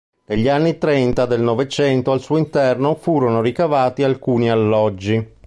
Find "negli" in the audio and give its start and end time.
0.25-0.47